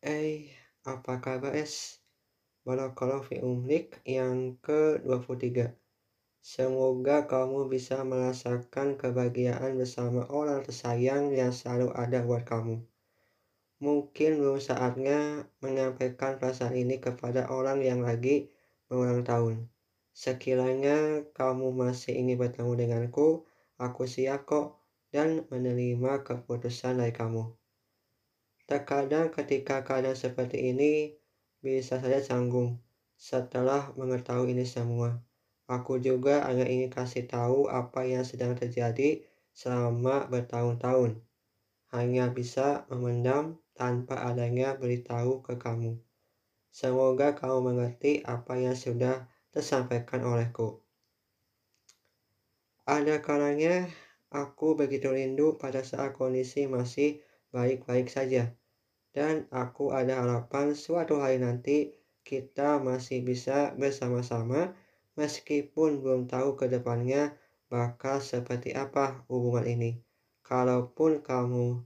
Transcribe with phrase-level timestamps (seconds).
[0.00, 0.48] Eh,
[0.88, 2.00] apa kabar es?
[2.64, 5.76] Barakallahu fi umrik yang ke-23.
[6.40, 12.80] Semoga kamu bisa merasakan kebahagiaan bersama orang tersayang yang selalu ada buat kamu.
[13.84, 18.48] Mungkin belum saatnya menyampaikan perasaan ini kepada orang yang lagi
[18.88, 19.68] berulang tahun.
[20.16, 23.44] Sekiranya kamu masih ingin bertemu denganku,
[23.76, 24.80] aku siap kok
[25.12, 27.59] dan menerima keputusan dari kamu.
[28.70, 31.18] Terkadang ketika keadaan seperti ini,
[31.58, 32.78] bisa saja canggung
[33.18, 35.18] setelah mengetahui ini semua.
[35.66, 41.18] Aku juga hanya ingin kasih tahu apa yang sedang terjadi selama bertahun-tahun.
[41.90, 45.98] Hanya bisa memendam tanpa adanya beritahu ke kamu.
[46.70, 50.78] Semoga kamu mengerti apa yang sudah tersampaikan olehku.
[52.86, 53.90] Ada kalanya
[54.30, 57.18] aku begitu rindu pada saat kondisi masih
[57.50, 58.59] baik-baik saja.
[59.10, 64.70] Dan aku ada harapan suatu hari nanti kita masih bisa bersama-sama
[65.18, 67.34] meskipun belum tahu ke depannya
[67.66, 69.90] bakal seperti apa hubungan ini.
[70.46, 71.82] Kalaupun kamu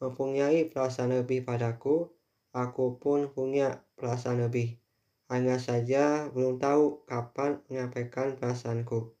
[0.00, 2.08] mempunyai perasaan lebih padaku,
[2.52, 4.76] aku pun punya perasaan lebih.
[5.32, 9.16] Hanya saja belum tahu kapan menyampaikan perasaanku.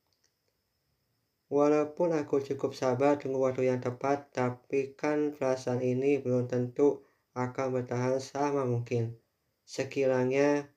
[1.52, 7.66] Walaupun aku cukup sabar tunggu waktu yang tepat, tapi kan perasaan ini belum tentu akan
[7.80, 9.16] bertahan selama mungkin.
[9.64, 10.68] Sekiranya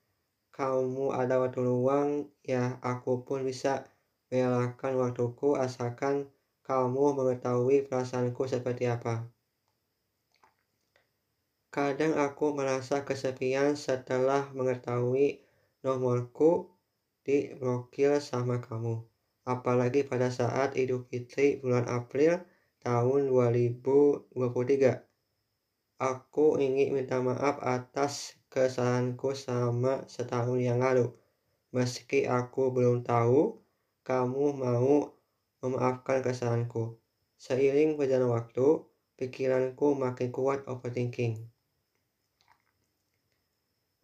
[0.56, 3.84] kamu ada waktu luang, ya aku pun bisa
[4.32, 6.32] merelakan waktuku asalkan
[6.64, 9.28] kamu mengetahui perasaanku seperti apa.
[11.70, 15.44] Kadang aku merasa kesepian setelah mengetahui
[15.84, 16.72] nomorku
[17.20, 19.04] diblokir sama kamu.
[19.44, 22.42] Apalagi pada saat Idul Fitri bulan April
[22.80, 25.15] tahun 2023.
[25.96, 31.08] Aku ingin minta maaf atas kesalahanku sama setahun yang lalu.
[31.72, 33.56] Meski aku belum tahu,
[34.04, 35.16] kamu mau
[35.64, 37.00] memaafkan kesalahanku.
[37.40, 38.84] Seiring berjalan waktu,
[39.16, 41.48] pikiranku makin kuat overthinking.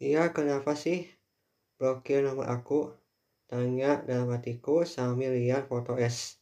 [0.01, 1.05] Dia kenapa sih
[1.77, 2.89] blokir nomor aku?
[3.53, 6.41] Tanya dalam hatiku sambil lihat foto S.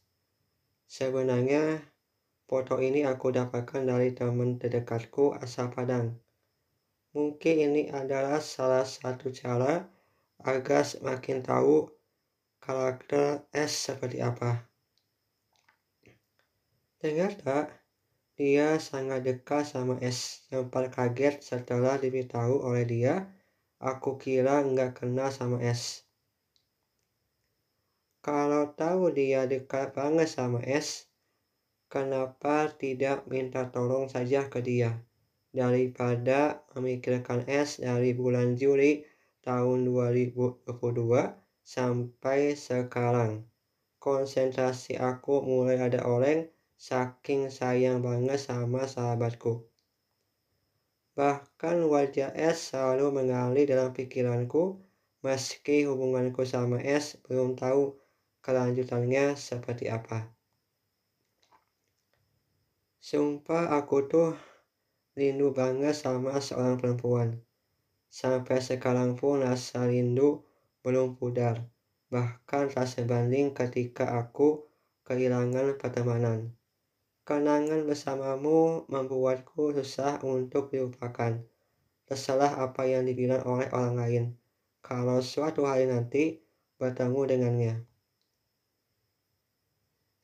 [0.87, 1.90] Sebenarnya
[2.51, 6.19] Foto ini aku dapatkan dari teman terdekatku asal Padang.
[7.15, 9.87] Mungkin ini adalah salah satu cara
[10.43, 11.87] agar semakin tahu
[12.59, 14.67] karakter S seperti apa.
[16.99, 17.71] Ternyata
[18.35, 20.43] dia sangat dekat sama S.
[20.51, 23.31] Sempat kaget setelah diberitahu oleh dia.
[23.79, 26.03] Aku kira nggak kenal sama S.
[28.19, 31.10] Kalau tahu dia dekat banget sama S,
[31.91, 34.95] Kenapa tidak minta tolong saja ke dia?
[35.51, 39.03] Daripada memikirkan es dari bulan Juli
[39.43, 40.71] tahun 2022
[41.67, 43.43] sampai sekarang.
[43.99, 46.47] Konsentrasi aku mulai ada oleng
[46.79, 49.67] saking sayang banget sama sahabatku.
[51.19, 54.79] Bahkan wajah S selalu mengalir dalam pikiranku
[55.27, 57.99] meski hubunganku sama S belum tahu
[58.39, 60.31] kelanjutannya seperti apa.
[63.11, 64.39] Sumpah aku tuh
[65.19, 67.43] rindu banget sama seorang perempuan.
[68.07, 70.47] Sampai sekarang pun rasa rindu
[70.79, 71.59] belum pudar.
[72.07, 74.63] Bahkan tak sebanding ketika aku
[75.03, 76.55] kehilangan pertemanan.
[77.27, 81.43] Kenangan bersamamu membuatku susah untuk dilupakan.
[82.07, 84.23] Tersalah apa yang dibilang oleh orang lain.
[84.79, 86.39] Kalau suatu hari nanti
[86.79, 87.90] bertemu dengannya.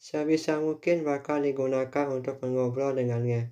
[0.07, 3.51] Sebisa mungkin bakal digunakan untuk mengobrol dengannya.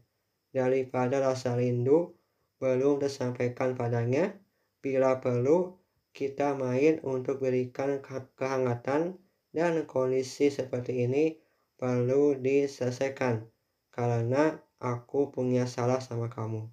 [0.55, 2.15] Daripada rasa rindu
[2.63, 4.31] belum tersampaikan padanya,
[4.79, 5.75] bila perlu
[6.15, 7.99] kita main untuk berikan
[8.39, 9.19] kehangatan
[9.51, 11.35] dan kondisi seperti ini
[11.75, 13.51] perlu diselesaikan
[13.91, 16.71] karena aku punya salah sama kamu.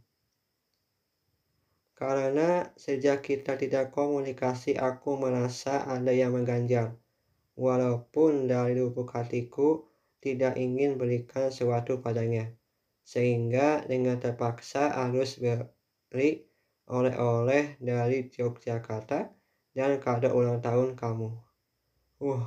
[1.99, 7.02] Karena sejak kita tidak komunikasi aku merasa ada yang mengganjal
[7.57, 9.85] walaupun dari lubuk hatiku
[10.23, 12.49] tidak ingin berikan sesuatu padanya.
[13.03, 16.47] Sehingga dengan terpaksa harus beri
[16.87, 19.35] oleh-oleh dari Yogyakarta
[19.75, 21.29] dan kado ulang tahun kamu.
[22.23, 22.47] Uh,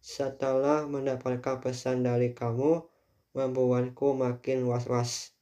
[0.00, 2.80] setelah mendapatkan pesan dari kamu,
[3.36, 5.36] membuatku makin was-was.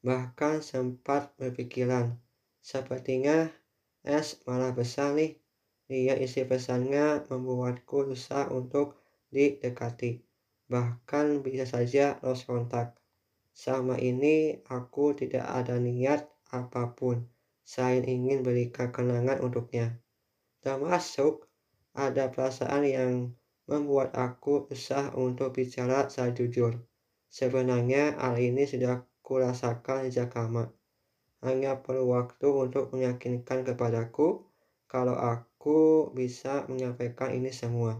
[0.00, 2.16] Bahkan sempat berpikiran,
[2.64, 3.52] sepertinya
[4.06, 5.36] es malah besar nih
[5.86, 8.98] dia isi pesannya membuatku susah untuk
[9.30, 10.18] didekati.
[10.66, 12.98] Bahkan bisa saja lost kontak.
[13.54, 17.24] Selama ini aku tidak ada niat apa pun
[17.62, 19.96] selain ingin berikan kenangan untuknya.
[20.62, 21.46] Termasuk
[21.94, 23.12] ada perasaan yang
[23.70, 26.72] membuat aku susah untuk bicara secara jujur.
[27.30, 30.70] Sebenarnya hal ini sudah kurasakan sejak lama.
[31.42, 34.46] Hanya perlu waktu untuk meyakinkan kepadaku
[34.86, 35.55] kalau aku
[36.14, 37.98] bisa menyampaikan ini semua.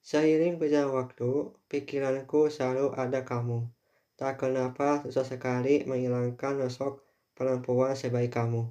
[0.00, 3.68] Seiring berjalan waktu, pikiranku selalu ada kamu.
[4.16, 7.04] Tak kenapa susah sekali menghilangkan sosok
[7.36, 8.68] perempuan sebaik kamu.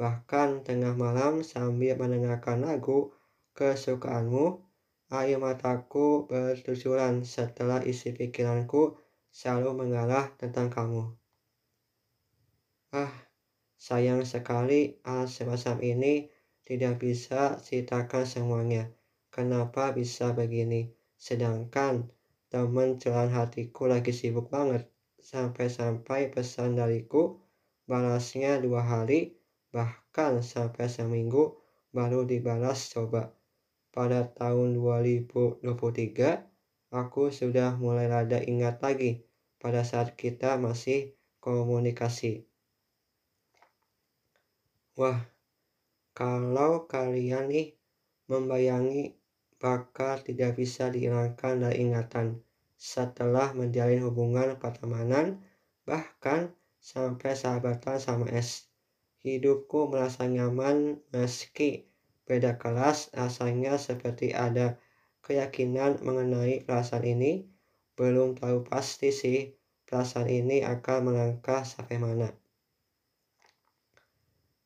[0.00, 3.14] Bahkan tengah malam sambil mendengarkan lagu
[3.54, 4.64] kesukaanmu,
[5.14, 8.98] air mataku bertujuan setelah isi pikiranku
[9.30, 11.14] selalu mengalah tentang kamu.
[12.90, 13.14] Ah,
[13.84, 16.32] sayang sekali hal semacam ini
[16.64, 18.88] tidak bisa ceritakan semuanya.
[19.28, 20.88] Kenapa bisa begini?
[21.20, 22.08] Sedangkan
[22.48, 24.88] teman curahan hatiku lagi sibuk banget.
[25.20, 27.44] Sampai-sampai pesan dariku
[27.84, 29.36] balasnya dua hari,
[29.68, 31.60] bahkan sampai seminggu
[31.92, 33.36] baru dibalas coba.
[33.92, 35.60] Pada tahun 2023,
[36.88, 39.28] aku sudah mulai rada ingat lagi
[39.60, 41.12] pada saat kita masih
[41.44, 42.48] komunikasi.
[44.94, 45.26] Wah,
[46.14, 47.74] kalau kalian nih
[48.30, 49.18] membayangi
[49.58, 52.38] bakal tidak bisa dihilangkan dari ingatan
[52.78, 55.42] setelah menjalin hubungan pertemanan,
[55.82, 58.70] bahkan sampai sahabatan sama es.
[59.24, 61.90] Hidupku merasa nyaman meski
[62.22, 64.78] beda kelas rasanya seperti ada
[65.26, 67.48] keyakinan mengenai perasaan ini.
[67.98, 69.58] Belum tahu pasti sih
[69.90, 72.43] perasaan ini akan melangkah sampai mana.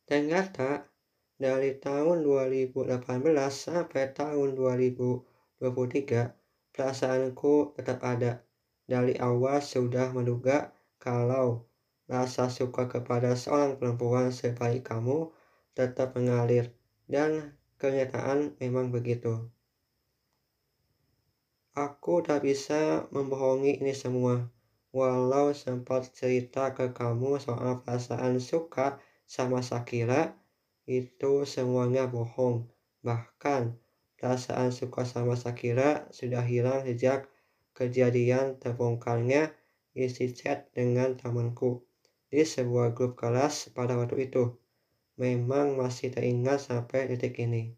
[0.09, 0.89] Ternyata
[1.37, 3.05] dari tahun 2018
[3.53, 6.33] sampai tahun 2023,
[6.73, 8.41] perasaanku tetap ada.
[8.89, 11.69] Dari awal sudah menduga kalau
[12.09, 15.29] rasa suka kepada seorang perempuan sebaik kamu
[15.77, 16.73] tetap mengalir,
[17.05, 19.45] dan kenyataan memang begitu.
[21.77, 24.49] Aku tak bisa membohongi ini semua,
[24.91, 28.97] walau sempat cerita ke kamu soal perasaan suka
[29.29, 30.33] sama Sakira,
[30.89, 32.65] itu semuanya bohong.
[33.05, 33.77] Bahkan
[34.17, 37.29] perasaan suka sama Sakira sudah hilang sejak
[37.77, 39.53] kejadian terbongkarnya
[39.93, 41.85] isi chat dengan temanku
[42.33, 44.57] di sebuah grup kelas pada waktu itu.
[45.21, 47.77] Memang masih teringat sampai detik ini.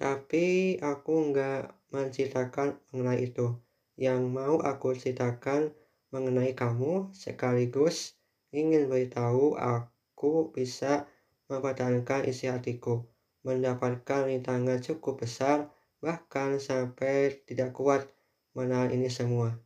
[0.00, 3.60] Tapi aku nggak menceritakan mengenai itu.
[3.94, 5.70] Yang mau aku ceritakan
[6.10, 8.16] mengenai kamu sekaligus
[8.52, 11.08] ingin beritahu aku bisa
[11.48, 13.04] mempertahankan isi hatiku,
[13.42, 15.72] mendapatkan rintangan cukup besar,
[16.04, 18.06] bahkan sampai tidak kuat
[18.52, 19.56] menahan ini semua.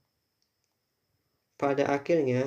[1.59, 2.47] Pada akhirnya,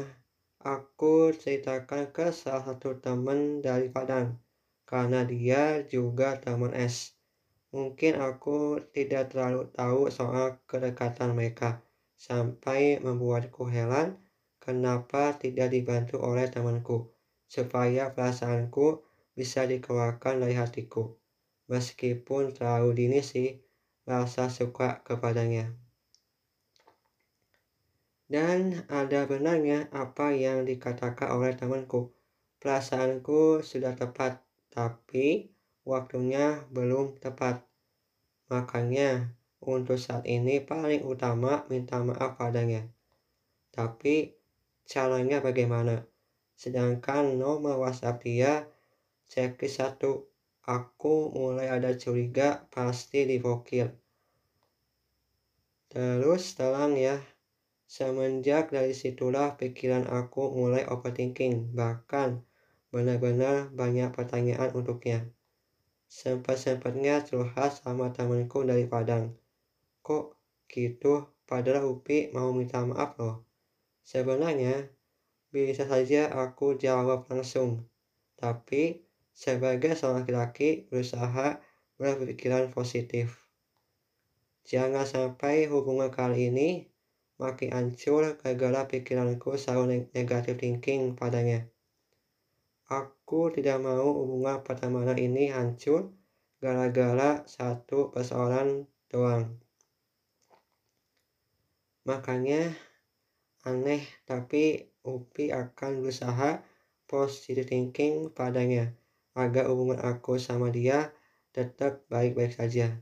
[0.63, 4.39] aku ceritakan ke salah satu teman dari Padang,
[4.87, 7.13] karena dia juga teman S.
[7.69, 11.81] Mungkin aku tidak terlalu tahu soal kedekatan mereka,
[12.17, 14.17] sampai membuatku heran
[14.61, 17.09] kenapa tidak dibantu oleh temanku,
[17.49, 19.01] supaya perasaanku
[19.33, 21.15] bisa dikeluarkan dari hatiku.
[21.71, 23.57] Meskipun terlalu dini sih,
[24.03, 25.73] rasa suka kepadanya.
[28.29, 32.13] Dan ada benarnya apa yang dikatakan oleh temanku.
[32.61, 35.49] Perasaanku sudah tepat, tapi
[35.81, 37.65] waktunya belum tepat.
[38.53, 39.33] Makanya,
[39.65, 42.85] untuk saat ini paling utama minta maaf padanya.
[43.73, 44.38] Tapi
[44.89, 46.01] caranya bagaimana.
[46.57, 48.65] Sedangkan nomor WhatsApp dia
[49.29, 50.25] checklist satu.
[50.65, 53.89] Aku mulai ada curiga pasti diblokir.
[55.89, 57.17] Terus terang ya,
[57.89, 62.45] semenjak dari situlah pikiran aku mulai overthinking, bahkan
[62.93, 65.25] benar-benar banyak pertanyaan untuknya.
[66.05, 69.33] Sempat-sempatnya curhat sama temanku dari Padang.
[70.05, 70.37] Kok
[70.69, 73.48] gitu, padahal Upi mau minta maaf loh.
[74.09, 74.89] Sebenarnya,
[75.53, 77.85] bisa saja aku jawab langsung,
[78.41, 79.05] tapi
[79.37, 81.61] sebagai seorang laki-laki berusaha
[82.01, 83.37] berpikiran positif.
[84.65, 86.89] Jangan sampai hubungan kali ini
[87.37, 91.69] makin hancur gara-gara pikiranku selalu negatif thinking padanya.
[92.89, 96.09] Aku tidak mau hubungan pertemanan ini hancur
[96.57, 99.53] gara-gara satu persoalan doang.
[102.09, 102.88] Makanya
[103.67, 106.61] aneh tapi Upi akan berusaha
[107.09, 108.93] positive thinking padanya
[109.33, 111.09] agar hubungan aku sama dia
[111.55, 112.93] tetap baik-baik saja.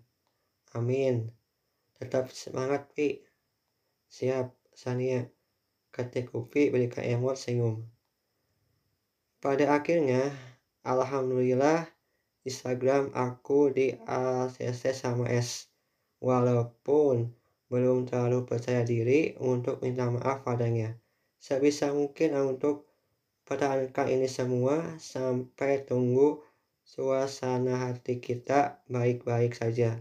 [0.71, 1.33] Amin.
[1.97, 3.25] Tetap semangat, Pi.
[4.07, 5.25] Siap, Sania.
[5.89, 7.81] Ketik Upi berikan emot senyum.
[9.41, 10.29] Pada akhirnya,
[10.85, 11.89] Alhamdulillah,
[12.45, 15.67] Instagram aku di ACC sama S.
[16.21, 17.33] Walaupun
[17.67, 20.95] belum terlalu percaya diri untuk minta maaf padanya.
[21.37, 22.87] Sebisa mungkin untuk
[23.47, 26.43] pertahankan ini semua sampai tunggu
[26.87, 29.99] suasana hati kita baik-baik saja.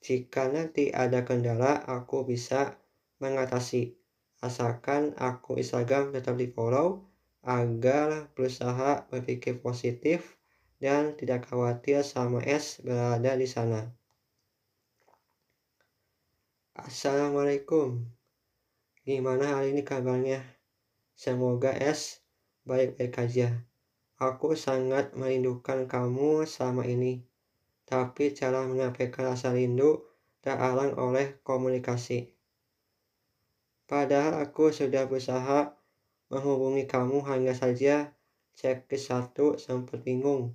[0.00, 2.80] Jika nanti ada kendala, aku bisa
[3.20, 3.98] mengatasi.
[4.38, 7.02] Asalkan aku Instagram tetap di follow
[7.42, 10.38] agar berusaha berpikir positif
[10.78, 13.97] dan tidak khawatir sama S berada di sana.
[16.78, 18.06] Assalamualaikum.
[19.02, 20.46] Gimana hari ini kabarnya?
[21.18, 22.22] Semoga S
[22.62, 23.66] baik-baik aja.
[24.22, 27.26] Aku sangat merindukan kamu selama ini.
[27.82, 30.06] Tapi cara menyampaikan rasa rindu
[30.38, 32.30] terhalang oleh komunikasi.
[33.90, 35.74] Padahal aku sudah berusaha
[36.30, 38.14] menghubungi kamu hanya saja
[38.54, 40.54] cek ke satu sempat bingung.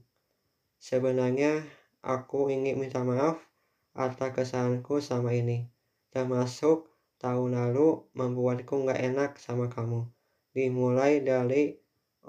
[0.80, 1.68] Sebenarnya
[2.00, 3.44] aku ingin minta maaf
[3.92, 5.73] atas kesalahanku sama ini
[6.14, 10.06] termasuk tahun lalu membuatku nggak enak sama kamu.
[10.54, 11.74] Dimulai dari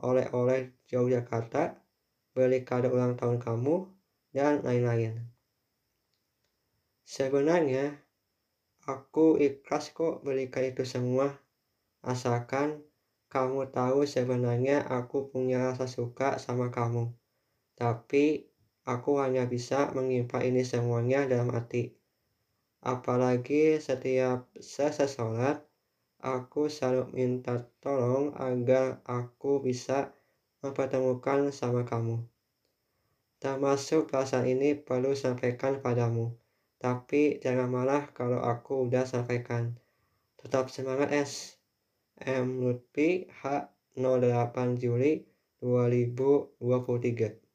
[0.00, 1.76] oleh-oleh jauh Jakarta,
[2.32, 3.84] beli kado ulang tahun kamu,
[4.32, 5.28] dan lain-lain.
[7.04, 8.00] Sebenarnya,
[8.88, 11.36] aku ikhlas kok belikan itu semua,
[12.00, 12.80] asalkan
[13.28, 17.12] kamu tahu sebenarnya aku punya rasa suka sama kamu.
[17.76, 18.48] Tapi,
[18.88, 22.03] aku hanya bisa menyimpan ini semuanya dalam hati.
[22.84, 25.56] Apalagi setiap selesai sholat,
[26.20, 30.12] aku selalu minta tolong agar aku bisa
[30.60, 32.20] mempertemukan sama kamu.
[33.40, 36.36] Termasuk perasaan ini perlu sampaikan padamu.
[36.76, 39.80] Tapi jangan marah kalau aku udah sampaikan.
[40.36, 41.56] Tetap semangat S.
[42.20, 42.60] M.
[42.60, 43.72] Lutfi H.
[43.96, 45.24] 08 Juli
[45.62, 47.43] 2023